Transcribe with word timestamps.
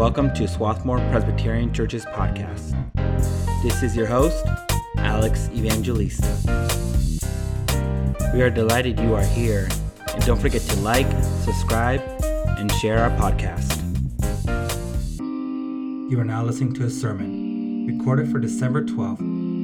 welcome 0.00 0.32
to 0.32 0.48
Swarthmore 0.48 0.96
Presbyterian 1.10 1.74
Church's 1.74 2.06
podcast. 2.06 2.72
This 3.62 3.82
is 3.82 3.94
your 3.94 4.06
host, 4.06 4.46
Alex 4.96 5.50
Evangelista. 5.52 6.26
We 8.32 8.40
are 8.40 8.48
delighted 8.48 8.98
you 8.98 9.14
are 9.14 9.22
here, 9.22 9.68
and 10.08 10.24
don't 10.24 10.40
forget 10.40 10.62
to 10.62 10.76
like, 10.76 11.06
subscribe, 11.44 12.00
and 12.56 12.72
share 12.72 12.98
our 13.00 13.10
podcast. 13.18 13.76
You 16.10 16.18
are 16.18 16.24
now 16.24 16.44
listening 16.44 16.72
to 16.76 16.86
a 16.86 16.90
sermon 16.90 17.86
recorded 17.86 18.32
for 18.32 18.38
December 18.38 18.82
12th, 18.82 19.18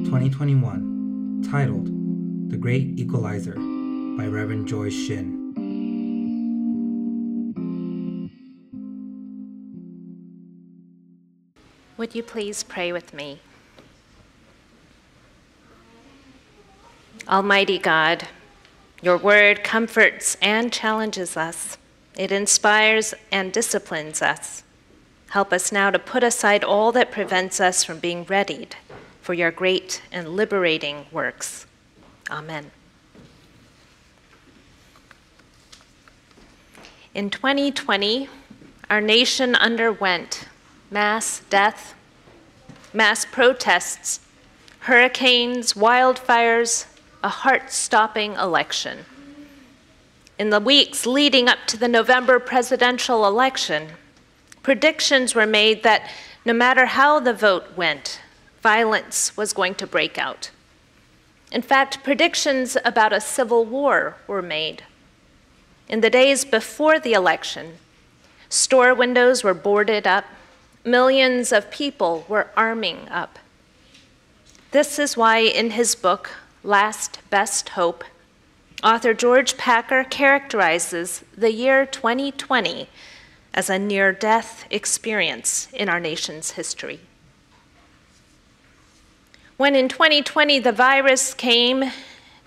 2021, 0.05 1.47
titled 1.49 1.87
The 2.51 2.57
Great 2.57 2.99
Equalizer 2.99 3.55
by 3.55 4.27
Reverend 4.27 4.67
Joy 4.67 4.91
Shin. 4.91 5.36
Would 11.97 12.13
you 12.13 12.21
please 12.21 12.61
pray 12.61 12.91
with 12.91 13.11
me? 13.11 13.39
Almighty 17.27 17.79
God, 17.79 18.27
your 19.01 19.17
word 19.17 19.63
comforts 19.63 20.37
and 20.39 20.71
challenges 20.71 21.35
us. 21.35 21.79
It 22.15 22.31
inspires 22.31 23.15
and 23.31 23.51
disciplines 23.51 24.21
us. 24.21 24.61
Help 25.29 25.51
us 25.51 25.71
now 25.71 25.89
to 25.89 25.97
put 25.97 26.23
aside 26.23 26.63
all 26.63 26.91
that 26.91 27.11
prevents 27.11 27.59
us 27.59 27.83
from 27.83 27.97
being 27.99 28.25
readied 28.25 28.75
for 29.21 29.33
your 29.33 29.51
great 29.51 30.03
and 30.11 30.29
liberating 30.29 31.07
works. 31.11 31.65
Amen. 32.29 32.71
In 37.15 37.31
2020, 37.31 38.29
our 38.89 39.01
nation 39.01 39.55
underwent 39.55 40.45
mass 40.89 41.41
death, 41.49 41.93
mass 42.93 43.25
protests, 43.25 44.19
hurricanes, 44.81 45.73
wildfires, 45.73 46.85
a 47.23 47.29
heart 47.29 47.71
stopping 47.71 48.33
election. 48.33 48.99
In 50.39 50.49
the 50.49 50.59
weeks 50.59 51.05
leading 51.05 51.49
up 51.49 51.59
to 51.67 51.77
the 51.77 51.87
November 51.87 52.39
presidential 52.39 53.25
election, 53.25 53.89
predictions 54.63 55.33
were 55.33 55.47
made 55.47 55.83
that 55.83 56.09
no 56.45 56.53
matter 56.53 56.85
how 56.85 57.19
the 57.19 57.33
vote 57.33 57.65
went, 57.75 58.21
violence 58.61 59.35
was 59.35 59.51
going 59.51 59.75
to 59.75 59.87
break 59.87 60.17
out. 60.17 60.51
In 61.51 61.61
fact, 61.61 62.03
predictions 62.03 62.77
about 62.85 63.13
a 63.13 63.21
civil 63.21 63.65
war 63.65 64.17
were 64.27 64.41
made. 64.41 64.83
In 65.89 66.01
the 66.01 66.09
days 66.09 66.45
before 66.45 66.99
the 66.99 67.13
election, 67.13 67.77
store 68.49 68.93
windows 68.93 69.43
were 69.43 69.53
boarded 69.53 70.05
up, 70.05 70.25
millions 70.83 71.51
of 71.51 71.71
people 71.71 72.25
were 72.27 72.49
arming 72.55 73.07
up. 73.09 73.39
This 74.71 74.99
is 74.99 75.15
why, 75.17 75.39
in 75.39 75.71
his 75.71 75.95
book, 75.95 76.31
Last 76.63 77.19
Best 77.29 77.69
Hope, 77.69 78.03
author 78.83 79.13
George 79.13 79.57
Packer 79.57 80.03
characterizes 80.03 81.23
the 81.35 81.51
year 81.51 81.85
2020 81.85 82.89
as 83.53 83.69
a 83.69 83.79
near 83.79 84.11
death 84.11 84.65
experience 84.69 85.67
in 85.73 85.89
our 85.89 85.99
nation's 85.99 86.51
history. 86.51 86.99
When 89.57 89.75
in 89.75 89.89
2020 89.89 90.59
the 90.59 90.71
virus 90.71 91.33
came 91.33 91.91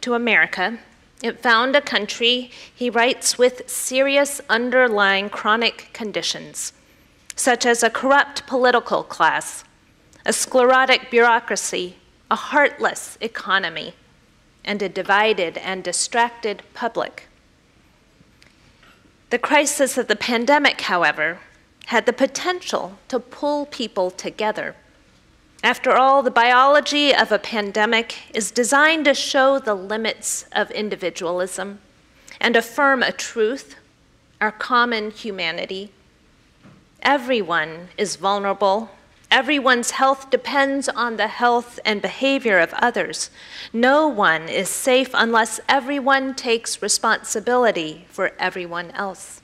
to 0.03 0.15
America, 0.15 0.79
it 1.23 1.43
found 1.43 1.75
a 1.75 1.81
country, 1.81 2.51
he 2.73 2.89
writes, 2.89 3.37
with 3.37 3.69
serious 3.69 4.41
underlying 4.49 5.29
chronic 5.29 5.89
conditions 5.93 6.73
such 7.41 7.65
as 7.65 7.83
a 7.83 7.89
corrupt 7.89 8.47
political 8.47 9.03
class, 9.03 9.65
a 10.27 10.33
sclerotic 10.33 11.11
bureaucracy, 11.11 11.97
a 12.31 12.37
heartless 12.37 13.17
economy, 13.23 13.95
and 14.63 14.83
a 14.83 14.91
divided 14.91 15.57
and 15.57 15.83
distracted 15.83 16.63
public. 16.75 17.29
The 19.31 19.39
crisis 19.39 19.97
of 19.97 20.07
the 20.07 20.17
pandemic, 20.17 20.83
however, 20.83 21.39
had 21.87 22.05
the 22.05 22.13
potential 22.13 22.99
to 23.09 23.19
pull 23.19 23.65
people 23.65 24.11
together. 24.11 24.77
After 25.65 25.93
all, 25.93 26.23
the 26.23 26.31
biology 26.31 27.15
of 27.15 27.33
a 27.33 27.39
pandemic 27.39 28.19
is 28.35 28.51
designed 28.51 29.07
to 29.07 29.15
show 29.15 29.59
the 29.59 29.75
limits 29.75 30.45
of 30.53 30.71
individualism 30.73 31.81
and 32.39 32.55
affirm 32.55 33.03
a 33.03 33.13
truth, 33.13 33.77
our 34.43 34.53
common 34.53 35.11
humanity, 35.11 35.91
Everyone 37.03 37.89
is 37.97 38.17
vulnerable. 38.17 38.91
Everyone's 39.31 39.93
health 39.93 40.29
depends 40.29 40.89
on 40.89 41.17
the 41.17 41.29
health 41.29 41.81
and 41.85 42.03
behavior 42.03 42.59
of 42.59 42.75
others. 42.75 43.31
No 43.73 44.07
one 44.09 44.49
is 44.49 44.69
safe 44.69 45.11
unless 45.15 45.61
everyone 45.69 46.35
takes 46.35 46.83
responsibility 46.83 48.07
for 48.11 48.33
everyone 48.39 48.91
else. 48.91 49.41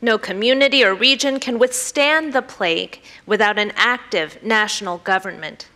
No 0.00 0.18
community 0.18 0.84
or 0.84 0.94
region 0.94 1.38
can 1.38 1.58
withstand 1.58 2.32
the 2.32 2.42
plague 2.42 3.00
without 3.24 3.58
an 3.58 3.72
active 3.76 4.42
national 4.42 4.98
government. 4.98 5.68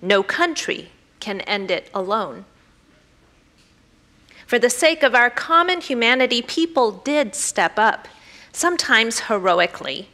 No 0.00 0.22
country 0.22 0.90
can 1.18 1.40
end 1.42 1.70
it 1.70 1.88
alone. 1.94 2.44
For 4.46 4.58
the 4.58 4.70
sake 4.70 5.02
of 5.02 5.14
our 5.14 5.30
common 5.30 5.80
humanity, 5.80 6.42
people 6.42 6.90
did 6.90 7.34
step 7.34 7.78
up, 7.78 8.06
sometimes 8.52 9.20
heroically. 9.20 10.10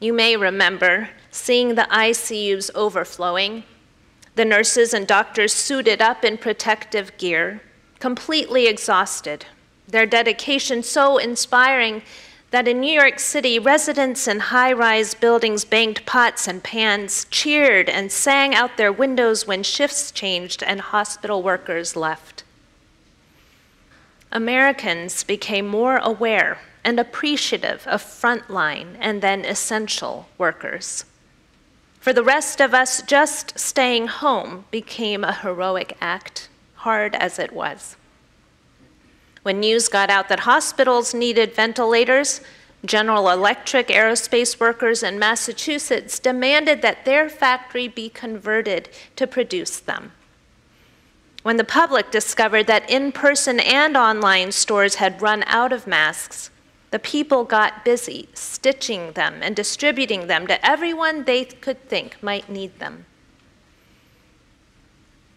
You 0.00 0.12
may 0.12 0.36
remember 0.36 1.10
seeing 1.30 1.74
the 1.74 1.88
ICUs 1.90 2.70
overflowing, 2.74 3.64
the 4.36 4.44
nurses 4.44 4.94
and 4.94 5.06
doctors 5.06 5.52
suited 5.52 6.00
up 6.00 6.24
in 6.24 6.38
protective 6.38 7.16
gear, 7.18 7.60
completely 7.98 8.68
exhausted, 8.68 9.46
their 9.88 10.06
dedication 10.06 10.84
so 10.84 11.18
inspiring 11.18 12.02
that 12.50 12.68
in 12.68 12.80
New 12.80 12.92
York 12.92 13.18
City, 13.18 13.58
residents 13.58 14.28
in 14.28 14.38
high 14.38 14.72
rise 14.72 15.14
buildings 15.14 15.64
banged 15.64 16.06
pots 16.06 16.46
and 16.46 16.62
pans, 16.62 17.26
cheered, 17.30 17.88
and 17.88 18.12
sang 18.12 18.54
out 18.54 18.76
their 18.76 18.92
windows 18.92 19.46
when 19.46 19.62
shifts 19.62 20.12
changed 20.12 20.62
and 20.62 20.80
hospital 20.80 21.42
workers 21.42 21.96
left. 21.96 22.44
Americans 24.30 25.24
became 25.24 25.66
more 25.66 25.96
aware 25.96 26.58
and 26.88 26.98
appreciative 26.98 27.86
of 27.86 28.02
frontline 28.02 28.96
and 28.98 29.20
then 29.20 29.44
essential 29.44 30.26
workers. 30.38 31.04
For 32.00 32.14
the 32.14 32.24
rest 32.24 32.62
of 32.62 32.72
us, 32.72 33.02
just 33.02 33.58
staying 33.58 34.06
home 34.06 34.64
became 34.70 35.22
a 35.22 35.34
heroic 35.34 35.98
act, 36.00 36.48
hard 36.76 37.14
as 37.14 37.38
it 37.38 37.52
was. 37.52 37.96
When 39.42 39.60
news 39.60 39.88
got 39.88 40.08
out 40.08 40.30
that 40.30 40.40
hospitals 40.40 41.12
needed 41.12 41.52
ventilators, 41.52 42.40
General 42.82 43.28
Electric 43.28 43.88
aerospace 43.88 44.58
workers 44.58 45.02
in 45.02 45.18
Massachusetts 45.18 46.18
demanded 46.18 46.80
that 46.80 47.04
their 47.04 47.28
factory 47.28 47.86
be 47.86 48.08
converted 48.08 48.88
to 49.16 49.26
produce 49.26 49.78
them. 49.78 50.12
When 51.42 51.58
the 51.58 51.64
public 51.64 52.10
discovered 52.10 52.66
that 52.66 52.88
in 52.88 53.12
person 53.12 53.60
and 53.60 53.94
online 53.94 54.52
stores 54.52 54.94
had 54.94 55.20
run 55.20 55.44
out 55.46 55.74
of 55.74 55.86
masks, 55.86 56.48
the 56.90 56.98
people 56.98 57.44
got 57.44 57.84
busy 57.84 58.28
stitching 58.32 59.12
them 59.12 59.40
and 59.42 59.54
distributing 59.54 60.26
them 60.26 60.46
to 60.46 60.64
everyone 60.66 61.24
they 61.24 61.44
could 61.44 61.88
think 61.88 62.22
might 62.22 62.48
need 62.48 62.78
them. 62.78 63.04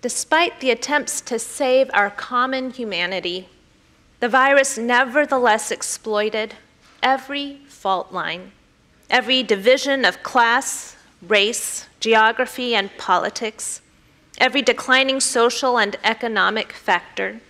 Despite 0.02 0.60
the 0.60 0.72
attempts 0.72 1.22
to 1.22 1.38
save 1.38 1.90
our 1.94 2.10
common 2.10 2.72
humanity, 2.72 3.50
the 4.20 4.30
virus 4.30 4.78
nevertheless 4.78 5.72
exploited 5.72 6.56
every 7.04 7.60
fault 7.68 8.12
line, 8.12 8.52
every 9.10 9.44
division 9.44 10.06
of 10.06 10.24
class, 10.24 10.96
race, 11.22 11.88
geography, 12.00 12.74
and 12.74 12.96
politics, 12.98 13.82
every 14.38 14.62
declining 14.62 15.20
social 15.20 15.78
and 15.78 15.98
economic 16.04 16.72
factor, 16.72 17.42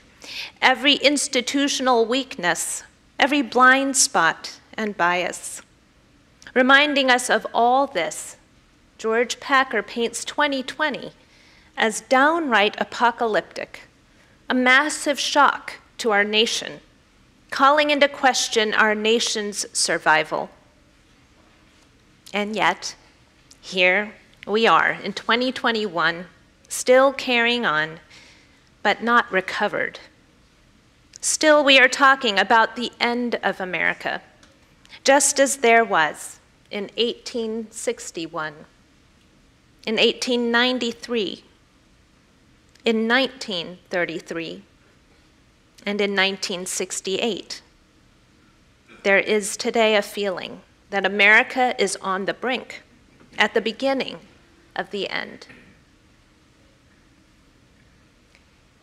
every 0.62 0.96
institutional 0.96 2.06
weakness 2.06 2.84
every 3.22 3.44
blind 3.44 3.96
spot 3.96 4.60
and 4.74 4.98
bias. 4.98 5.62
Reminding 6.56 7.12
us 7.12 7.30
of 7.30 7.46
all 7.54 7.86
this, 7.86 8.36
George 8.98 9.40
Packer 9.40 9.84
paints 9.84 10.26
2020 10.26 11.12
as 11.78 12.02
downright 12.02 12.76
apocalyptic, 12.82 13.82
a 14.50 14.56
massive 14.56 15.20
shock 15.20 15.74
to 16.00 16.10
our 16.10 16.24
nation, 16.24 16.82
calling 17.52 17.92
into 17.92 18.08
question 18.08 18.74
our 18.74 18.96
nation's 18.96 19.68
survival. 19.72 20.50
And 22.34 22.56
yet, 22.56 22.96
here 23.62 24.16
we 24.48 24.66
are 24.66 24.94
in 25.04 25.14
2021, 25.14 26.26
still 26.68 27.14
carrying 27.14 27.68
on, 27.68 28.00
but 28.82 29.04
not 29.04 29.32
recovered 29.32 30.00
Still, 31.24 31.64
we 31.64 31.78
are 31.78 31.88
talking 31.88 32.40
about 32.40 32.76
the 32.76 32.92
end 33.00 33.36
of 33.44 33.62
America, 33.62 34.24
just 35.04 35.40
as 35.40 35.58
there 35.58 35.86
was 35.86 36.40
in 36.72 36.86
1861, 36.96 38.54
in 39.86 39.96
1893, 39.98 41.44
in 42.84 43.08
1933, 43.08 44.64
and 45.86 46.02
in 46.02 46.12
1968. 46.12 47.62
There 49.04 49.20
is 49.20 49.56
today 49.56 49.96
a 49.96 50.02
feeling 50.02 50.62
that 50.90 51.06
America 51.06 51.76
is 51.80 51.96
on 51.98 52.26
the 52.26 52.34
brink, 52.34 52.82
at 53.38 53.54
the 53.54 53.62
beginning 53.62 54.18
of 54.76 54.90
the 54.90 55.08
end. 55.10 55.46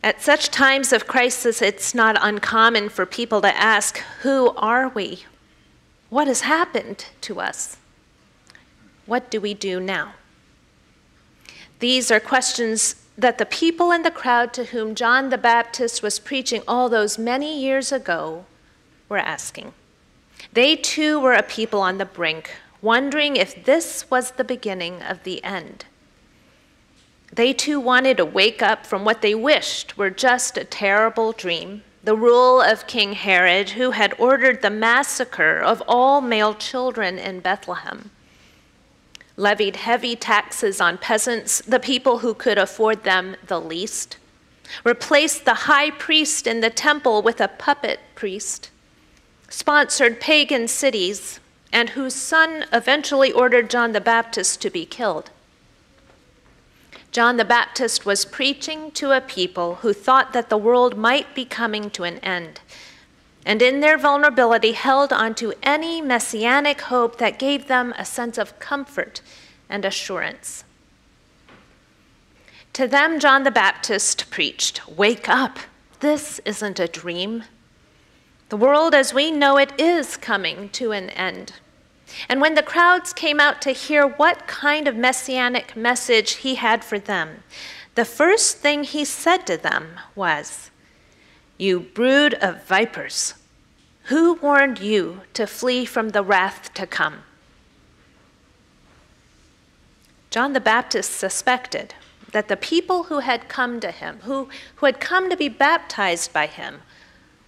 At 0.03 0.23
such 0.23 0.51
times 0.51 0.93
of 0.93 1.07
crisis, 1.07 1.61
it's 1.61 1.95
not 1.95 2.17
uncommon 2.21 2.89
for 2.89 3.05
people 3.05 3.41
to 3.43 3.57
ask, 3.57 3.99
Who 4.23 4.51
are 4.57 4.89
we? 4.89 5.25
What 6.09 6.29
has 6.29 6.43
happened 6.43 7.07
to 7.23 7.41
us? 7.41 7.77
What 9.07 9.31
do 9.31 9.41
we 9.41 9.55
do 9.55 9.81
now? 9.81 10.15
These 11.81 12.11
are 12.11 12.21
questions 12.21 12.97
that 13.17 13.39
the 13.39 13.47
people 13.47 13.91
in 13.91 14.03
the 14.03 14.11
crowd 14.11 14.53
to 14.55 14.67
whom 14.67 14.95
John 14.95 15.31
the 15.31 15.39
Baptist 15.39 16.03
was 16.03 16.21
preaching 16.21 16.63
all 16.69 16.89
those 16.89 17.19
many 17.19 17.61
years 17.61 17.91
ago 17.91 18.47
were 19.09 19.19
asking. 19.19 19.73
They 20.53 20.77
too 20.77 21.19
were 21.19 21.33
a 21.33 21.43
people 21.43 21.81
on 21.81 21.99
the 21.99 22.05
brink, 22.05 22.51
wondering 22.81 23.37
if 23.37 23.65
this 23.65 24.09
was 24.09 24.33
the 24.33 24.45
beginning 24.45 25.03
of 25.03 25.25
the 25.25 25.43
end. 25.43 25.85
They 27.33 27.53
too 27.53 27.79
wanted 27.79 28.17
to 28.17 28.25
wake 28.25 28.63
up 28.63 28.87
from 28.87 29.05
what 29.05 29.23
they 29.23 29.35
wished 29.35 29.97
were 29.97 30.11
just 30.11 30.57
a 30.57 30.65
terrible 30.65 31.33
dream 31.33 31.83
the 32.09 32.17
rule 32.17 32.63
of 32.63 32.87
King 32.87 33.13
Herod, 33.13 33.71
who 33.71 33.91
had 33.91 34.15
ordered 34.19 34.63
the 34.63 34.71
massacre 34.71 35.59
of 35.59 35.83
all 35.87 36.23
male 36.23 36.55
children 36.55 37.19
in 37.19 37.41
Bethlehem, 37.41 38.11
levied 39.37 39.77
heavy 39.77 40.17
taxes 40.17 40.81
on 40.81 40.97
peasants, 40.97 41.61
the 41.61 41.79
people 41.79 42.21
who 42.21 42.33
could 42.33 42.57
afford 42.57 43.05
them 43.05 43.37
the 43.47 43.61
least, 43.61 44.17
replaced 44.85 45.45
the 45.45 45.69
high 45.69 45.91
priest 45.91 46.47
in 46.47 46.61
the 46.61 46.71
temple 46.71 47.21
with 47.21 47.43
a 47.43 47.49
puppet 47.49 48.01
priest, 48.15 48.71
sponsored 49.51 50.19
pagan 50.19 50.67
cities, 50.67 51.41
and 51.73 51.91
whose 51.91 52.15
son 52.15 52.65
eventually 52.73 53.33
ordered 53.33 53.69
John 53.69 53.93
the 53.93 54.01
Baptist 54.01 54.63
to 54.63 54.71
be 54.71 54.87
killed. 54.87 55.31
John 57.19 57.37
the 57.37 57.45
Baptist 57.45 58.07
was 58.07 58.25
preaching 58.25 58.93
to 58.93 59.11
a 59.11 59.21
people 59.21 59.75
who 59.83 59.93
thought 59.93 60.33
that 60.35 60.51
the 60.51 60.57
world 60.57 60.97
might 60.97 61.35
be 61.35 61.45
coming 61.45 61.91
to 61.91 62.05
an 62.05 62.19
end, 62.19 62.61
and 63.45 63.61
in 63.61 63.81
their 63.81 63.99
vulnerability 63.99 64.71
held 64.71 65.13
onto 65.13 65.53
any 65.61 66.01
messianic 66.01 66.83
hope 66.83 67.19
that 67.19 67.41
gave 67.41 67.67
them 67.67 67.93
a 67.99 68.05
sense 68.05 68.39
of 68.39 68.61
comfort 68.61 69.21
and 69.69 69.85
assurance. 69.85 70.63
To 72.75 72.87
them, 72.87 73.19
John 73.19 73.43
the 73.43 73.51
Baptist 73.51 74.31
preached 74.31 74.87
Wake 74.87 75.29
up! 75.29 75.59
This 75.99 76.39
isn't 76.45 76.79
a 76.79 76.87
dream. 76.87 77.43
The 78.49 78.57
world 78.57 78.95
as 78.95 79.13
we 79.13 79.33
know 79.33 79.57
it 79.57 79.73
is 79.77 80.17
coming 80.17 80.69
to 80.69 80.93
an 80.93 81.11
end. 81.11 81.55
And 82.29 82.41
when 82.41 82.55
the 82.55 82.63
crowds 82.63 83.13
came 83.13 83.41
out 83.41 83.61
to 83.63 83.73
hear 83.73 84.07
what 84.07 84.47
kind 84.47 84.89
of 84.89 84.97
messianic 84.97 85.77
message 85.77 86.37
he 86.37 86.57
had 86.57 86.85
for 86.85 86.99
them, 86.99 87.43
the 87.95 88.05
first 88.05 88.59
thing 88.59 88.85
he 88.85 89.05
said 89.05 89.47
to 89.47 89.57
them 89.57 89.99
was, 90.15 90.71
You 91.57 91.81
brood 91.81 92.35
of 92.35 92.65
vipers, 92.65 93.35
who 94.05 94.35
warned 94.35 94.81
you 94.81 95.23
to 95.35 95.47
flee 95.47 95.85
from 95.85 96.11
the 96.11 96.23
wrath 96.23 96.73
to 96.75 96.87
come? 96.87 97.25
John 100.31 100.53
the 100.53 100.61
Baptist 100.61 101.13
suspected 101.13 101.95
that 102.33 102.49
the 102.49 102.57
people 102.57 103.05
who 103.05 103.21
had 103.21 103.49
come 103.49 103.81
to 103.81 103.91
him, 103.91 104.21
who, 104.23 104.49
who 104.77 104.87
had 104.87 105.01
come 105.01 105.31
to 105.31 105.37
be 105.37 105.49
baptized 105.49 106.33
by 106.33 106.47
him, 106.47 106.83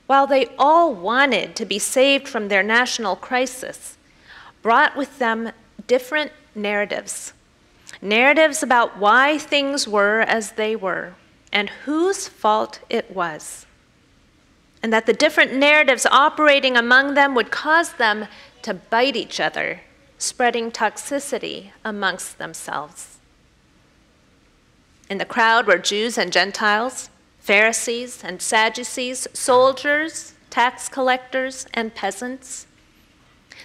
while 0.07 0.27
they 0.27 0.47
all 0.59 0.93
wanted 0.93 1.55
to 1.57 1.65
be 1.65 1.79
saved 1.79 2.27
from 2.27 2.49
their 2.49 2.63
national 2.63 3.17
crisis, 3.17 3.97
brought 4.63 4.97
with 4.97 5.19
them 5.19 5.53
different 5.87 6.33
narratives. 6.55 7.33
Narratives 8.03 8.63
about 8.63 8.99
why 8.99 9.39
things 9.39 9.87
were 9.87 10.21
as 10.21 10.53
they 10.53 10.77
were 10.77 11.15
and 11.53 11.71
whose 11.85 12.29
fault 12.29 12.81
it 12.89 13.11
was. 13.11 13.67
And 14.83 14.93
that 14.93 15.07
the 15.07 15.13
different 15.13 15.53
narratives 15.53 16.07
operating 16.07 16.77
among 16.77 17.15
them 17.15 17.35
would 17.35 17.51
cause 17.51 17.93
them 17.95 18.27
to 18.63 18.75
bite 18.75 19.17
each 19.17 19.41
other, 19.41 19.81
spreading 20.19 20.71
toxicity 20.71 21.73
amongst 21.85 22.39
themselves. 22.39 23.19
In 25.11 25.19
the 25.19 25.25
crowd 25.25 25.67
were 25.67 25.79
Jews 25.79 26.17
and 26.17 26.33
Gentiles, 26.33 27.11
Pharisees 27.41 28.23
and 28.23 28.41
Sadducees, 28.41 29.27
soldiers, 29.33 30.35
tax 30.51 30.89
collectors, 30.89 31.67
and 31.75 31.95
peasants. 31.95 32.67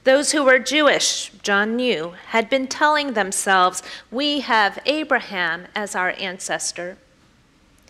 Those 0.05 0.33
who 0.33 0.43
were 0.43 0.59
Jewish, 0.59 1.31
John 1.41 1.75
knew, 1.77 2.13
had 2.27 2.47
been 2.47 2.67
telling 2.67 3.13
themselves, 3.13 3.81
We 4.11 4.41
have 4.41 4.77
Abraham 4.85 5.65
as 5.75 5.95
our 5.95 6.11
ancestor, 6.19 6.97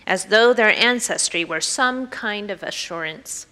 as 0.07 0.25
though 0.25 0.53
their 0.53 0.71
ancestry 0.71 1.43
were 1.43 1.59
some 1.59 2.07
kind 2.07 2.49
of 2.49 2.63
assurance. 2.63 3.47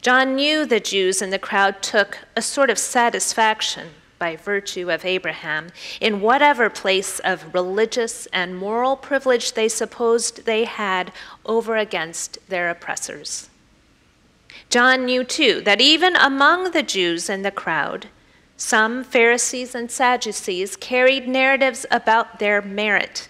John 0.00 0.36
knew 0.36 0.64
the 0.64 0.78
Jews 0.78 1.20
in 1.20 1.30
the 1.30 1.40
crowd 1.40 1.82
took 1.82 2.18
a 2.36 2.40
sort 2.40 2.70
of 2.70 2.78
satisfaction 2.78 3.88
by 4.20 4.36
virtue 4.36 4.92
of 4.92 5.04
Abraham 5.04 5.70
in 6.00 6.20
whatever 6.20 6.70
place 6.70 7.18
of 7.18 7.52
religious 7.52 8.26
and 8.26 8.56
moral 8.56 8.94
privilege 8.96 9.54
they 9.54 9.68
supposed 9.68 10.46
they 10.46 10.62
had 10.62 11.12
over 11.44 11.76
against 11.76 12.38
their 12.48 12.70
oppressors. 12.70 13.50
John 14.70 15.04
knew 15.04 15.24
too 15.24 15.60
that 15.62 15.80
even 15.80 16.16
among 16.16 16.70
the 16.70 16.82
Jews 16.82 17.28
in 17.28 17.42
the 17.42 17.50
crowd, 17.50 18.08
some 18.56 19.04
Pharisees 19.04 19.74
and 19.74 19.90
Sadducees 19.90 20.76
carried 20.76 21.28
narratives 21.28 21.86
about 21.90 22.38
their 22.38 22.62
merit, 22.62 23.28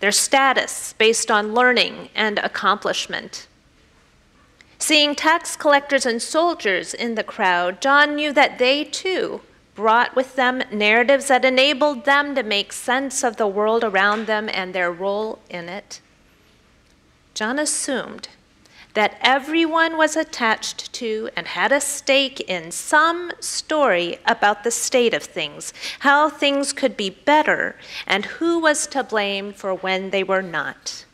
their 0.00 0.12
status 0.12 0.94
based 0.98 1.30
on 1.30 1.54
learning 1.54 2.10
and 2.14 2.38
accomplishment. 2.38 3.46
Seeing 4.78 5.14
tax 5.14 5.56
collectors 5.56 6.04
and 6.04 6.20
soldiers 6.20 6.92
in 6.92 7.14
the 7.14 7.24
crowd, 7.24 7.80
John 7.80 8.16
knew 8.16 8.32
that 8.32 8.58
they 8.58 8.84
too 8.84 9.40
brought 9.74 10.14
with 10.14 10.36
them 10.36 10.62
narratives 10.70 11.28
that 11.28 11.44
enabled 11.44 12.04
them 12.04 12.34
to 12.34 12.42
make 12.42 12.72
sense 12.72 13.24
of 13.24 13.36
the 13.36 13.46
world 13.46 13.82
around 13.82 14.26
them 14.26 14.48
and 14.52 14.74
their 14.74 14.92
role 14.92 15.40
in 15.48 15.68
it. 15.68 16.00
John 17.34 17.58
assumed 17.58 18.28
that 18.94 19.18
everyone 19.20 19.96
was 19.96 20.16
attached 20.16 20.92
to 20.92 21.28
and 21.36 21.48
had 21.48 21.72
a 21.72 21.80
stake 21.80 22.40
in 22.40 22.70
some 22.70 23.32
story 23.40 24.18
about 24.24 24.62
the 24.62 24.70
state 24.70 25.12
of 25.12 25.22
things, 25.22 25.72
how 26.00 26.30
things 26.30 26.72
could 26.72 26.96
be 26.96 27.10
better, 27.10 27.76
and 28.06 28.24
who 28.24 28.60
was 28.60 28.86
to 28.86 29.02
blame 29.02 29.52
for 29.52 29.74
when 29.74 30.10
they 30.10 30.22
were 30.22 30.42
not. 30.42 31.04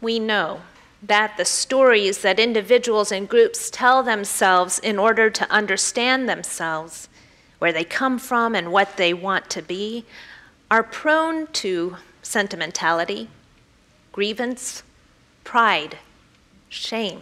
We 0.00 0.20
know 0.20 0.60
that 1.02 1.36
the 1.36 1.44
stories 1.44 2.18
that 2.18 2.38
individuals 2.38 3.10
and 3.10 3.28
groups 3.28 3.68
tell 3.70 4.04
themselves 4.04 4.78
in 4.78 4.98
order 4.98 5.30
to 5.30 5.50
understand 5.50 6.28
themselves, 6.28 7.08
where 7.58 7.72
they 7.72 7.84
come 7.84 8.18
from 8.20 8.54
and 8.54 8.70
what 8.70 8.96
they 8.96 9.12
want 9.12 9.50
to 9.50 9.62
be, 9.62 10.04
are 10.70 10.82
prone 10.82 11.48
to 11.48 11.96
sentimentality 12.22 13.28
grievance, 14.14 14.84
pride, 15.42 15.98
shame, 16.68 17.20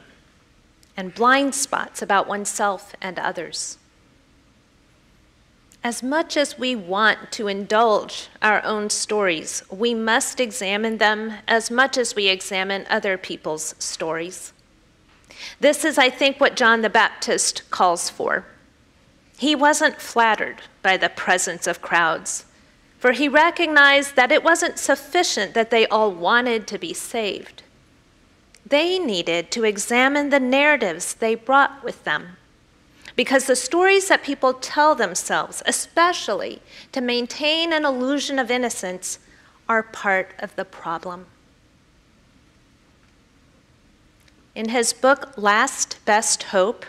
and 0.94 1.14
blind 1.14 1.54
spots 1.54 2.02
about 2.02 2.28
oneself 2.28 2.94
and 3.00 3.18
others. 3.18 3.78
As 5.82 6.02
much 6.02 6.37
as 6.37 6.58
we 6.58 6.76
want 6.76 7.32
to 7.32 7.49
indulge 7.49 8.28
our 8.42 8.62
own 8.62 8.90
stories, 8.90 9.62
we 9.70 9.94
must 9.94 10.38
examine 10.38 10.99
them 10.99 11.38
as 11.49 11.70
much 11.70 11.96
as 11.96 12.14
we 12.14 12.28
examine 12.28 12.84
other 12.90 13.16
people's 13.16 13.75
stories. 13.78 14.52
This 15.61 15.87
is, 15.87 15.96
I 15.96 16.11
think, 16.11 16.38
what 16.38 16.56
John 16.56 16.82
the 16.82 16.90
Baptist 16.90 17.70
calls 17.70 18.11
for. 18.11 18.44
He 19.38 19.54
wasn't 19.54 19.99
flattered 19.99 20.61
by 20.82 20.99
the 20.99 21.08
presence 21.08 21.66
of 21.66 21.80
crowds 21.80 22.44
for 23.02 23.11
he 23.11 23.26
recognized 23.26 24.14
that 24.14 24.30
it 24.30 24.44
wasn't 24.44 24.78
sufficient 24.78 25.54
that 25.54 25.71
they 25.71 25.88
all 25.88 26.12
wanted 26.12 26.68
to 26.68 26.78
be 26.78 26.94
saved. 26.94 27.64
They 28.64 28.97
needed 28.97 29.50
to 29.50 29.64
examine 29.64 30.30
the 30.30 30.38
narratives 30.38 31.14
they 31.14 31.35
brought 31.35 31.82
with 31.82 32.04
them. 32.04 32.37
Because 33.16 33.47
the 33.47 33.56
stories 33.56 34.06
that 34.06 34.23
people 34.23 34.54
tell 34.54 34.94
themselves, 34.94 35.64
especially 35.66 36.62
to 36.92 37.00
maintain 37.00 37.73
an 37.73 37.85
illusion 37.85 38.38
of 38.38 38.52
innocence, 38.52 39.18
are 39.68 39.82
part 39.82 40.32
of 40.38 40.54
the 40.54 40.64
problem. 40.64 41.26
In 44.54 44.68
his 44.68 44.92
book, 44.92 45.37
Last 45.37 45.99
Best 46.04 46.44
Hope, 46.44 46.87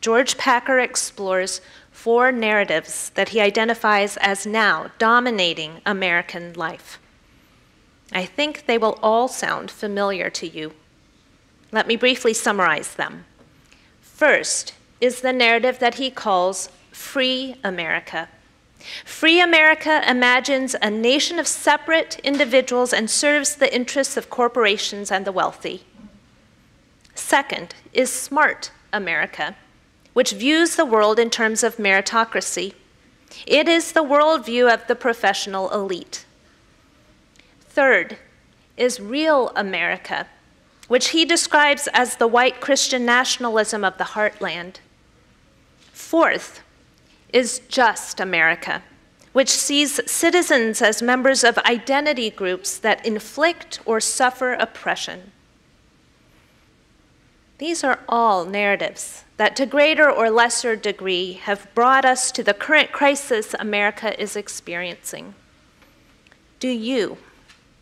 George 0.00 0.38
Packer 0.38 0.78
explores 0.78 1.60
four 2.00 2.32
narratives 2.32 3.10
that 3.10 3.28
he 3.28 3.42
identifies 3.42 4.16
as 4.22 4.46
now 4.46 4.90
dominating 4.98 5.82
American 5.84 6.50
life. 6.54 6.98
I 8.10 8.24
think 8.24 8.64
they 8.64 8.78
will 8.78 8.98
all 9.02 9.28
sound 9.28 9.70
familiar 9.70 10.30
to 10.30 10.48
you. 10.48 10.72
Let 11.70 11.86
me 11.86 11.96
briefly 11.96 12.32
summarize 12.32 12.94
them. 12.94 13.26
First 14.00 14.72
is 15.02 15.20
the 15.20 15.34
narrative 15.34 15.78
that 15.80 15.96
he 15.96 16.10
calls 16.10 16.70
Free 16.90 17.56
America. 17.62 18.30
Free 19.04 19.38
America 19.38 20.02
imagines 20.08 20.74
a 20.80 20.90
nation 20.90 21.38
of 21.38 21.46
separate 21.46 22.18
individuals 22.20 22.94
and 22.94 23.10
serves 23.10 23.56
the 23.56 23.74
interests 23.74 24.16
of 24.16 24.30
corporations 24.30 25.12
and 25.12 25.26
the 25.26 25.32
wealthy. 25.32 25.84
Second 27.14 27.74
is 27.92 28.10
Smart 28.10 28.70
America, 28.90 29.54
which 30.12 30.32
views 30.32 30.76
the 30.76 30.84
world 30.84 31.18
in 31.18 31.30
terms 31.30 31.62
of 31.62 31.76
meritocracy. 31.76 32.74
It 33.46 33.68
is 33.68 33.92
the 33.92 34.04
worldview 34.04 34.72
of 34.72 34.86
the 34.86 34.96
professional 34.96 35.70
elite. 35.70 36.24
Third 37.60 38.18
is 38.76 38.98
Real 38.98 39.52
America, 39.54 40.26
which 40.88 41.08
he 41.08 41.24
describes 41.24 41.88
as 41.92 42.16
the 42.16 42.26
white 42.26 42.60
Christian 42.60 43.04
nationalism 43.04 43.84
of 43.84 43.96
the 43.98 44.04
heartland. 44.04 44.76
Fourth 45.92 46.62
is 47.32 47.60
Just 47.68 48.18
America, 48.18 48.82
which 49.32 49.50
sees 49.50 50.00
citizens 50.10 50.82
as 50.82 51.00
members 51.00 51.44
of 51.44 51.58
identity 51.58 52.30
groups 52.30 52.76
that 52.78 53.04
inflict 53.06 53.78
or 53.84 54.00
suffer 54.00 54.54
oppression. 54.54 55.30
These 57.60 57.84
are 57.84 57.98
all 58.08 58.46
narratives 58.46 59.24
that, 59.36 59.54
to 59.56 59.66
greater 59.66 60.10
or 60.10 60.30
lesser 60.30 60.76
degree, 60.76 61.34
have 61.34 61.68
brought 61.74 62.06
us 62.06 62.32
to 62.32 62.42
the 62.42 62.54
current 62.54 62.90
crisis 62.90 63.54
America 63.58 64.18
is 64.18 64.34
experiencing. 64.34 65.34
Do 66.58 66.68
you, 66.68 67.18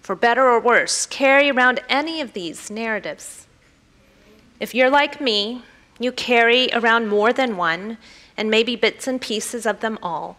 for 0.00 0.16
better 0.16 0.49
or 0.49 0.58
worse, 0.58 1.06
carry 1.06 1.49
around 1.49 1.78
any 1.88 2.20
of 2.20 2.32
these 2.32 2.73
narratives? 2.73 3.47
If 4.58 4.75
you're 4.75 4.90
like 4.90 5.20
me, 5.20 5.62
you 6.00 6.11
carry 6.11 6.70
around 6.73 7.06
more 7.06 7.32
than 7.32 7.56
one, 7.56 7.99
and 8.37 8.50
maybe 8.50 8.75
bits 8.75 9.06
and 9.06 9.20
pieces 9.20 9.64
of 9.64 9.78
them 9.78 9.97
all. 10.02 10.38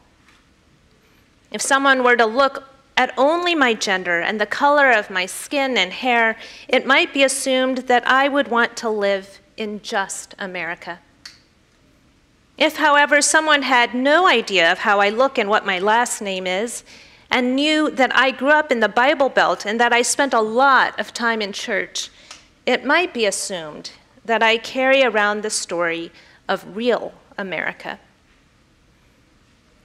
If 1.50 1.62
someone 1.62 2.04
were 2.04 2.18
to 2.18 2.26
look 2.26 2.66
at 3.00 3.14
only 3.18 3.56
my 3.56 3.74
gender 3.74 4.20
and 4.20 4.42
the 4.42 4.46
color 4.46 4.92
of 4.92 5.10
my 5.10 5.26
skin 5.26 5.78
and 5.78 5.94
hair, 5.94 6.38
it 6.68 6.86
might 6.86 7.14
be 7.14 7.24
assumed 7.24 7.78
that 7.88 8.06
I 8.06 8.28
would 8.28 8.50
want 8.50 8.76
to 8.76 8.90
live 8.90 9.40
in 9.56 9.82
just 9.82 10.36
America. 10.38 11.00
If, 12.58 12.76
however, 12.76 13.22
someone 13.22 13.62
had 13.62 13.96
no 13.96 14.28
idea 14.28 14.70
of 14.70 14.80
how 14.80 15.00
I 15.00 15.08
look 15.08 15.38
and 15.38 15.50
what 15.50 15.66
my 15.66 15.80
last 15.80 16.22
name 16.22 16.46
is, 16.46 16.84
and 17.32 17.56
knew 17.56 17.90
that 17.90 18.14
I 18.14 18.32
grew 18.32 18.50
up 18.50 18.70
in 18.70 18.82
the 18.82 18.90
Bible 18.90 19.30
Belt 19.30 19.66
and 19.66 19.80
that 19.80 19.94
I 19.94 20.02
spent 20.02 20.34
a 20.34 20.42
lot 20.42 21.00
of 21.00 21.14
time 21.14 21.42
in 21.42 21.54
church, 21.54 22.10
it 22.66 22.84
might 22.84 23.14
be 23.14 23.26
assumed 23.26 23.92
that 24.26 24.44
I 24.44 24.58
carry 24.58 25.04
around 25.06 25.42
the 25.42 25.50
story 25.50 26.12
of 26.50 26.76
real 26.76 27.14
America. 27.38 27.98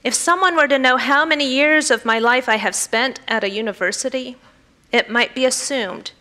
If 0.05 0.13
someone 0.13 0.55
were 0.55 0.67
to 0.67 0.77
know 0.77 0.97
how 0.97 1.25
many 1.25 1.47
years 1.47 1.89
of 1.89 2.05
my 2.05 2.19
life 2.19 2.47
I 2.47 2.57
have 2.57 2.75
spent 2.75 3.21
at 3.27 3.43
a 3.43 3.49
university, 3.49 4.37
it 4.91 5.09
might 5.09 5.33
be 5.33 5.45
assumed 5.45 6.11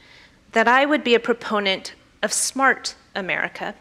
that 0.53 0.67
I 0.67 0.87
would 0.87 1.05
be 1.05 1.15
a 1.15 1.21
proponent 1.21 1.93
of 2.23 2.33
smart 2.33 2.95
America. 3.15 3.75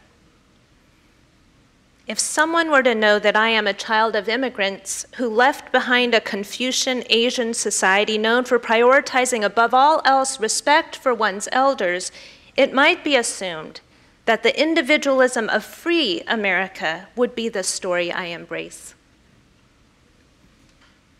If 2.06 2.20
someone 2.20 2.70
were 2.70 2.84
to 2.84 2.94
know 2.94 3.18
that 3.18 3.38
I 3.38 3.48
am 3.48 3.66
a 3.66 3.74
child 3.74 4.14
of 4.18 4.28
immigrants 4.28 5.06
who 5.16 5.30
left 5.30 5.72
behind 5.72 6.14
a 6.14 6.20
Confucian 6.20 7.06
Asian 7.10 7.54
society 7.54 8.18
known 8.18 8.44
for 8.44 8.60
prioritizing 8.60 9.42
above 9.42 9.74
all 9.74 10.02
else 10.04 10.38
respect 10.38 10.98
for 10.98 11.14
one's 11.14 11.48
elders, 11.54 12.12
it 12.58 12.74
might 12.74 13.06
be 13.06 13.16
assumed 13.16 13.80
that 14.26 14.44
the 14.44 14.62
individualism 14.62 15.48
of 15.48 15.64
free 15.64 16.24
America 16.28 17.08
would 17.16 17.34
be 17.34 17.48
the 17.48 17.64
story 17.64 18.12
I 18.12 18.26
embrace. 18.26 18.96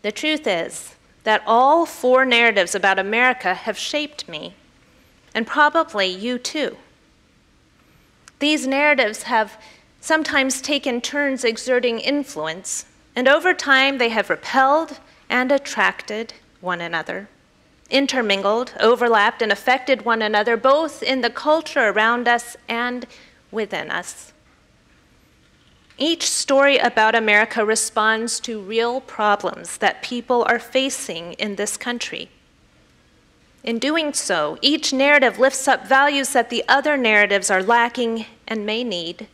The 0.04 0.12
truth 0.12 0.46
is 0.46 0.96
that 1.22 1.42
all 1.46 1.86
four 1.86 2.26
narratives 2.26 2.74
about 2.74 2.98
America 2.98 3.54
have 3.54 3.78
shaped 3.78 4.28
me, 4.28 4.52
and 5.34 5.46
probably 5.46 6.06
you 6.06 6.36
too. 6.36 6.76
These 8.38 8.66
narratives 8.66 9.22
have 9.22 9.58
sometimes 10.02 10.60
taken 10.60 11.00
turns 11.00 11.42
exerting 11.42 12.00
influence, 12.00 12.84
and 13.16 13.26
over 13.26 13.54
time 13.54 13.96
they 13.96 14.10
have 14.10 14.28
repelled 14.28 15.00
and 15.30 15.50
attracted 15.50 16.34
one 16.60 16.82
another, 16.82 17.30
intermingled, 17.88 18.74
overlapped, 18.78 19.40
and 19.40 19.50
affected 19.50 20.04
one 20.04 20.20
another 20.20 20.58
both 20.58 21.02
in 21.02 21.22
the 21.22 21.30
culture 21.30 21.88
around 21.88 22.28
us 22.28 22.58
and 22.68 23.06
within 23.50 23.90
us. 23.90 24.33
Each 25.96 26.28
story 26.28 26.78
about 26.78 27.14
America 27.14 27.64
responds 27.64 28.40
to 28.40 28.60
real 28.60 29.00
problems 29.00 29.78
that 29.78 30.02
people 30.02 30.44
are 30.48 30.58
facing 30.58 31.34
in 31.34 31.54
this 31.54 31.76
country. 31.76 32.30
In 33.62 33.78
doing 33.78 34.12
so, 34.12 34.58
each 34.60 34.92
narrative 34.92 35.38
lifts 35.38 35.68
up 35.68 35.86
values 35.86 36.32
that 36.32 36.50
the 36.50 36.64
other 36.68 36.96
narratives 36.96 37.48
are 37.48 37.62
lacking 37.62 38.26
and 38.48 38.66
may 38.66 38.82
need. 38.82 39.28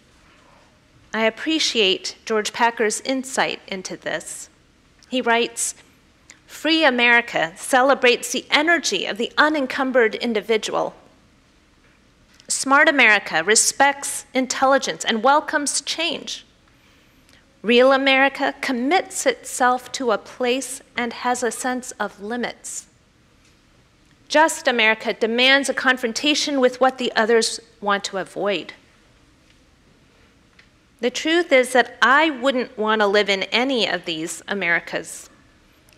I 1.15 1.25
appreciate 1.25 2.17
George 2.27 2.53
Packer's 2.53 3.01
insight 3.01 3.61
into 3.67 3.97
this. 3.97 4.51
He 5.09 5.23
writes 5.23 5.75
Free 6.47 6.85
America 6.85 7.53
celebrates 7.57 8.33
the 8.33 8.45
energy 8.51 9.07
of 9.07 9.17
the 9.17 9.33
unencumbered 9.39 10.15
individual. 10.17 10.95
Smart 12.49 12.89
America 12.89 13.43
respects 13.43 14.27
intelligence 14.35 15.05
and 15.05 15.23
welcomes 15.23 15.81
change. 15.81 16.45
Real 17.63 17.93
America 17.93 18.55
commits 18.61 19.27
itself 19.27 19.93
to 19.93 20.13
a 20.13 20.19
place 20.19 20.81
and 20.97 21.13
has 21.13 21.43
a 21.43 21.51
sense 21.51 21.93
of 21.93 22.23
limits. 22.23 22.87
Just 24.29 24.67
America 24.67 25.13
demands 25.13 25.69
a 25.69 25.75
confrontation 25.75 26.61
with 26.61 26.81
what 26.81 26.99
the 26.99 27.13
others 27.15 27.61
want 27.81 28.05
to 28.05 28.19
avoid. 28.19 28.73
The 31.01 31.11
truth 31.11 31.51
is 31.51 31.73
that 31.73 31.97
I 32.01 32.31
wouldn't 32.31 32.79
want 32.79 33.01
to 33.01 33.07
live 33.07 33.29
in 33.29 33.43
any 33.45 33.87
of 33.89 34.05
these 34.05 34.43
Americas. 34.47 35.29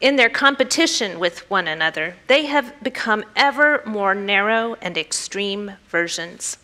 In 0.00 0.16
their 0.16 0.30
competition 0.30 1.20
with 1.20 1.48
one 1.50 1.68
another, 1.68 2.16
they 2.26 2.46
have 2.46 2.74
become 2.82 3.24
ever 3.36 3.82
more 3.84 4.14
narrow 4.14 4.74
and 4.80 4.96
extreme 4.96 5.72
versions. 5.88 6.56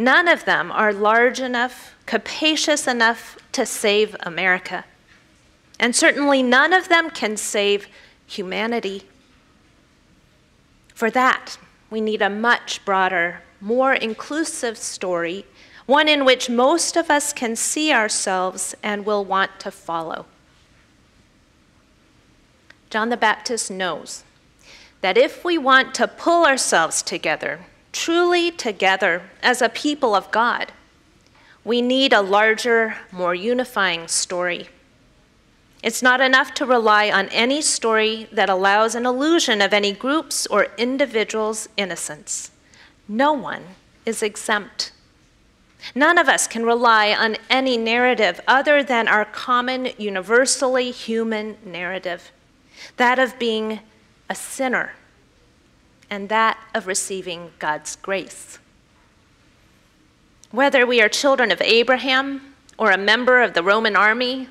None 0.00 0.28
of 0.28 0.46
them 0.46 0.72
are 0.72 0.94
large 0.94 1.40
enough, 1.40 1.94
capacious 2.06 2.86
enough 2.86 3.36
to 3.52 3.66
save 3.66 4.16
America. 4.20 4.86
And 5.78 5.94
certainly 5.94 6.42
none 6.42 6.72
of 6.72 6.88
them 6.88 7.10
can 7.10 7.36
save 7.36 7.86
humanity. 8.26 9.02
For 10.94 11.10
that, 11.10 11.58
we 11.90 12.00
need 12.00 12.22
a 12.22 12.30
much 12.30 12.82
broader, 12.86 13.42
more 13.60 13.92
inclusive 13.92 14.78
story, 14.78 15.44
one 15.84 16.08
in 16.08 16.24
which 16.24 16.48
most 16.48 16.96
of 16.96 17.10
us 17.10 17.34
can 17.34 17.54
see 17.54 17.92
ourselves 17.92 18.74
and 18.82 19.04
will 19.04 19.26
want 19.26 19.60
to 19.60 19.70
follow. 19.70 20.24
John 22.88 23.10
the 23.10 23.18
Baptist 23.18 23.70
knows 23.70 24.24
that 25.02 25.18
if 25.18 25.44
we 25.44 25.58
want 25.58 25.94
to 25.96 26.08
pull 26.08 26.46
ourselves 26.46 27.02
together, 27.02 27.66
truly 27.92 28.50
together 28.50 29.22
as 29.42 29.60
a 29.60 29.68
people 29.68 30.14
of 30.14 30.30
God, 30.30 30.72
we 31.64 31.82
need 31.82 32.12
a 32.12 32.22
larger, 32.22 32.96
more 33.12 33.34
unifying 33.34 34.08
story. 34.08 34.68
It's 35.82 36.02
not 36.02 36.20
enough 36.20 36.52
to 36.54 36.66
rely 36.66 37.10
on 37.10 37.28
any 37.28 37.62
story 37.62 38.28
that 38.32 38.50
allows 38.50 38.94
an 38.94 39.06
illusion 39.06 39.62
of 39.62 39.72
any 39.72 39.92
group's 39.92 40.46
or 40.46 40.68
individual's 40.76 41.68
innocence. 41.76 42.50
No 43.08 43.32
one 43.32 43.62
is 44.04 44.22
exempt. 44.22 44.92
None 45.94 46.18
of 46.18 46.28
us 46.28 46.46
can 46.46 46.66
rely 46.66 47.12
on 47.12 47.36
any 47.48 47.78
narrative 47.78 48.40
other 48.46 48.82
than 48.82 49.08
our 49.08 49.24
common, 49.24 49.88
universally 49.96 50.90
human 50.90 51.56
narrative 51.64 52.30
that 52.96 53.18
of 53.18 53.38
being 53.38 53.80
a 54.28 54.34
sinner 54.34 54.92
and 56.10 56.28
that 56.28 56.58
of 56.74 56.86
receiving 56.86 57.52
God's 57.58 57.96
grace. 57.96 58.58
Whether 60.50 60.84
we 60.84 61.00
are 61.00 61.08
children 61.08 61.52
of 61.52 61.62
Abraham, 61.62 62.54
or 62.76 62.90
a 62.90 62.98
member 62.98 63.40
of 63.40 63.54
the 63.54 63.62
Roman 63.62 63.94
army, 63.94 64.48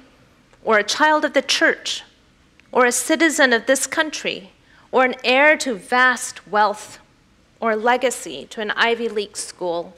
or 0.63 0.77
a 0.77 0.83
child 0.83 1.25
of 1.25 1.33
the 1.33 1.41
church, 1.41 2.03
or 2.71 2.85
a 2.85 2.91
citizen 2.91 3.51
of 3.51 3.65
this 3.65 3.85
country, 3.85 4.51
or 4.91 5.03
an 5.03 5.15
heir 5.23 5.57
to 5.57 5.75
vast 5.75 6.47
wealth, 6.47 6.99
or 7.59 7.75
legacy 7.75 8.45
to 8.45 8.61
an 8.61 8.71
Ivy 8.71 9.09
League 9.09 9.35
school, 9.35 9.93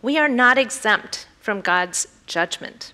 we 0.00 0.16
are 0.16 0.28
not 0.28 0.56
exempt 0.56 1.26
from 1.40 1.60
God's 1.60 2.08
judgment. 2.26 2.92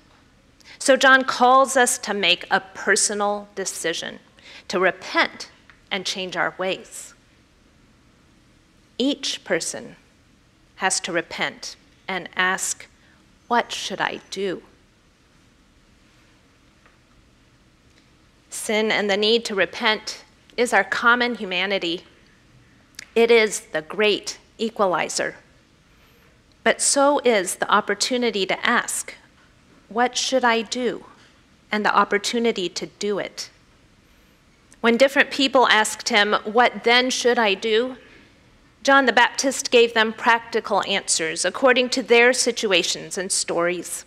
So 0.78 0.96
John 0.96 1.24
calls 1.24 1.76
us 1.76 1.98
to 1.98 2.14
make 2.14 2.46
a 2.50 2.60
personal 2.60 3.48
decision, 3.54 4.18
to 4.68 4.80
repent 4.80 5.50
and 5.90 6.04
change 6.04 6.36
our 6.36 6.54
ways. 6.58 7.14
Each 8.98 9.42
person 9.44 9.96
has 10.76 11.00
to 11.00 11.12
repent 11.12 11.76
and 12.06 12.28
ask, 12.36 12.86
What 13.46 13.72
should 13.72 14.00
I 14.00 14.20
do? 14.30 14.62
Sin 18.50 18.90
and 18.90 19.08
the 19.08 19.16
need 19.16 19.44
to 19.46 19.54
repent 19.54 20.24
is 20.56 20.72
our 20.72 20.84
common 20.84 21.36
humanity. 21.36 22.04
It 23.14 23.30
is 23.30 23.60
the 23.60 23.82
great 23.82 24.38
equalizer. 24.58 25.36
But 26.64 26.80
so 26.80 27.20
is 27.20 27.56
the 27.56 27.70
opportunity 27.70 28.44
to 28.46 28.66
ask, 28.66 29.14
What 29.88 30.16
should 30.16 30.44
I 30.44 30.62
do? 30.62 31.04
and 31.70 31.84
the 31.84 31.94
opportunity 31.94 32.68
to 32.68 32.86
do 32.86 33.18
it. 33.18 33.50
When 34.80 34.96
different 34.96 35.30
people 35.30 35.68
asked 35.68 36.08
him, 36.08 36.34
What 36.44 36.84
then 36.84 37.10
should 37.10 37.38
I 37.38 37.54
do? 37.54 37.96
John 38.82 39.06
the 39.06 39.12
Baptist 39.12 39.70
gave 39.70 39.94
them 39.94 40.12
practical 40.12 40.82
answers 40.84 41.44
according 41.44 41.90
to 41.90 42.02
their 42.02 42.32
situations 42.32 43.18
and 43.18 43.30
stories. 43.30 44.04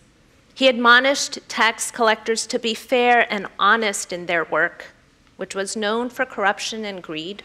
He 0.54 0.68
admonished 0.68 1.38
tax 1.48 1.90
collectors 1.90 2.46
to 2.48 2.58
be 2.58 2.74
fair 2.74 3.32
and 3.32 3.46
honest 3.58 4.12
in 4.12 4.26
their 4.26 4.44
work, 4.44 4.92
which 5.36 5.54
was 5.54 5.76
known 5.76 6.10
for 6.10 6.26
corruption 6.26 6.84
and 6.84 7.02
greed. 7.02 7.42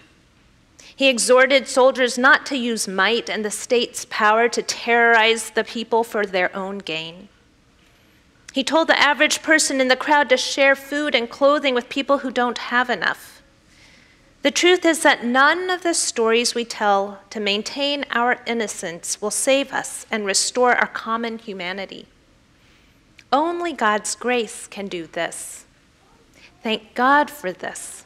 He 0.96 1.10
exhorted 1.10 1.68
soldiers 1.68 2.18
not 2.18 2.46
to 2.48 2.58
use 2.58 2.88
might 2.88 3.30
and 3.30 3.46
the 3.46 3.52
state's 3.52 4.06
power 4.10 4.50
to 4.50 4.64
terrorize 4.64 5.52
the 5.52 5.64
people 5.64 6.04
for 6.04 6.26
their 6.26 6.54
own 6.56 6.80
gain. 6.80 7.30
He 8.54 8.64
told 8.64 8.88
the 8.88 9.00
average 9.00 9.44
person 9.44 9.80
in 9.80 9.88
the 9.88 9.96
crowd 9.96 10.30
to 10.30 10.38
share 10.38 10.76
food 10.76 11.14
and 11.14 11.30
clothing 11.30 11.76
with 11.76 11.90
people 11.90 12.20
who 12.20 12.32
don't 12.32 12.58
have 12.58 12.90
enough. 12.90 13.37
The 14.44 14.52
truth 14.52 14.86
is 14.86 15.02
that 15.04 15.26
none 15.26 15.70
of 15.70 15.84
the 15.84 15.94
stories 15.94 16.56
we 16.56 16.64
tell 16.64 17.20
to 17.32 17.40
maintain 17.40 18.06
our 18.12 18.42
innocence 18.46 19.22
will 19.22 19.32
save 19.32 19.74
us 19.74 20.06
and 20.12 20.26
restore 20.26 20.76
our 20.76 20.88
common 20.88 21.40
humanity. 21.40 22.06
Only 23.32 23.74
God's 23.74 24.16
grace 24.16 24.68
can 24.68 24.88
do 24.88 25.08
this. 25.08 25.66
Thank 26.64 26.94
God 26.96 27.30
for 27.30 27.52
this. 27.52 28.06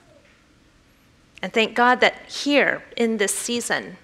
And 1.42 1.52
thank 1.52 1.76
God 1.76 2.00
that 2.02 2.16
here 2.28 2.84
in 2.96 3.18
this 3.18 3.36
season, 3.36 3.98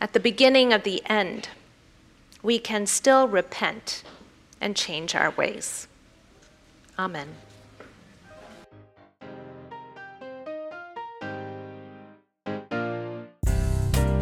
at 0.00 0.12
the 0.12 0.20
beginning 0.20 0.72
of 0.72 0.82
the 0.82 1.02
end, 1.06 1.48
we 2.42 2.58
can 2.58 2.86
still 2.86 3.26
repent 3.26 4.02
and 4.60 4.76
change 4.76 5.14
our 5.14 5.30
ways. 5.30 5.88
Amen. 6.98 7.28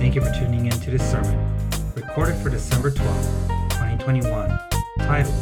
Thank 0.02 0.16
you 0.16 0.20
for 0.20 0.32
tuning 0.34 0.66
in 0.66 0.72
to 0.72 0.90
this 0.90 1.08
sermon, 1.08 1.38
recorded 1.94 2.34
for 2.38 2.50
December 2.50 2.90
12, 2.90 3.48
2021, 3.70 4.58
titled 4.98 5.32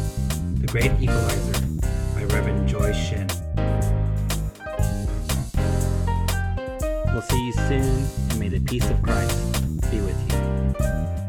The 0.60 0.66
Great 0.66 0.92
Equalizer 1.00 1.66
by 2.14 2.24
Reverend 2.24 2.68
Joy 2.68 2.92
Shin. 2.92 3.26
We'll 7.06 7.22
see 7.22 7.46
you 7.46 7.52
soon, 7.54 8.06
and 8.28 8.38
may 8.38 8.48
the 8.50 8.60
peace 8.60 8.88
of 8.90 9.00
Christ 9.00 9.90
be 9.90 10.02
with 10.02 10.30
you. 10.30 11.19